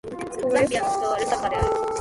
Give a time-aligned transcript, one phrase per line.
[0.51, 1.67] ザンビアの首都はルサカである